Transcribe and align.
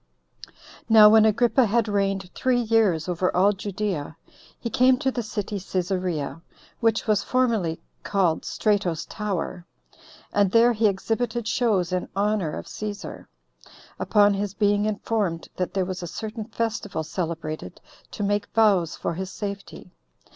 2. 0.47 0.51
Now 0.89 1.09
when 1.09 1.25
Agrippa 1.25 1.67
had 1.67 1.87
reigned 1.87 2.31
three 2.33 2.61
years 2.61 3.07
over 3.07 3.31
all 3.37 3.51
Judea, 3.51 4.17
he 4.59 4.67
came 4.67 4.97
to 4.97 5.11
the 5.11 5.21
city 5.21 5.59
Cæsarea, 5.59 6.41
which 6.79 7.05
was 7.05 7.21
formerly 7.21 7.79
called 8.01 8.43
Strato's 8.43 9.05
Tower; 9.05 9.63
and 10.33 10.49
there 10.49 10.73
he 10.73 10.87
exhibited 10.87 11.47
shows 11.47 11.91
in 11.91 12.09
honor 12.15 12.53
of 12.57 12.65
Cæsar, 12.65 13.27
upon 13.99 14.33
his 14.33 14.55
being 14.55 14.85
informed 14.85 15.47
that 15.55 15.75
there 15.75 15.85
was 15.85 16.01
a 16.01 16.07
certain 16.07 16.45
festival 16.45 17.03
celebrated 17.03 17.79
to 18.09 18.23
make 18.23 18.47
vows 18.55 18.95
for 18.95 19.13
his 19.13 19.29
safety. 19.29 19.91